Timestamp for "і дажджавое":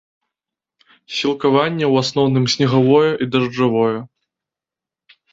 3.25-3.97